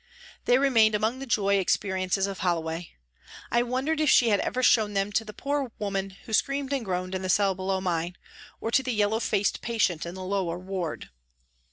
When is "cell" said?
7.29-7.53